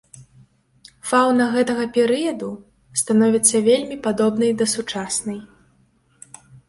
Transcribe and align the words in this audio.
Фаўна 1.09 1.45
гэтага 1.55 1.85
перыяду 1.97 2.49
становіцца 3.01 3.57
вельмі 3.69 3.97
падобнай 4.09 4.51
да 4.63 4.71
сучаснай. 4.75 5.39